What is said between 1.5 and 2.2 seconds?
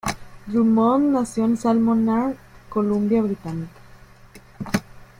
Salmon